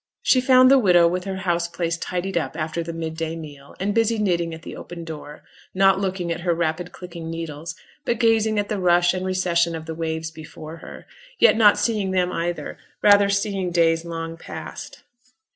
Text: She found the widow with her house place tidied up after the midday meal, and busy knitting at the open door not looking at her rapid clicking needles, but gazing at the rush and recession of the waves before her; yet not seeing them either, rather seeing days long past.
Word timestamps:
She 0.23 0.41
found 0.41 0.71
the 0.71 0.79
widow 0.79 1.07
with 1.07 1.25
her 1.25 1.35
house 1.35 1.67
place 1.67 1.95
tidied 1.95 2.35
up 2.35 2.57
after 2.57 2.81
the 2.81 2.91
midday 2.91 3.35
meal, 3.35 3.75
and 3.79 3.93
busy 3.93 4.17
knitting 4.17 4.51
at 4.51 4.63
the 4.63 4.75
open 4.75 5.03
door 5.03 5.43
not 5.75 5.99
looking 5.99 6.31
at 6.31 6.39
her 6.39 6.55
rapid 6.55 6.91
clicking 6.91 7.29
needles, 7.29 7.75
but 8.03 8.17
gazing 8.17 8.57
at 8.57 8.67
the 8.67 8.79
rush 8.79 9.13
and 9.13 9.27
recession 9.27 9.75
of 9.75 9.85
the 9.85 9.93
waves 9.93 10.31
before 10.31 10.77
her; 10.77 11.05
yet 11.37 11.55
not 11.55 11.77
seeing 11.77 12.09
them 12.09 12.31
either, 12.31 12.79
rather 13.03 13.29
seeing 13.29 13.69
days 13.69 14.03
long 14.03 14.37
past. 14.37 15.03